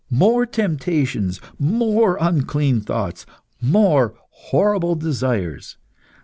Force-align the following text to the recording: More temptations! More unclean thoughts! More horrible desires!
More 0.09 0.47
temptations! 0.47 1.39
More 1.59 2.17
unclean 2.19 2.81
thoughts! 2.81 3.27
More 3.61 4.15
horrible 4.31 4.95
desires! 4.95 5.77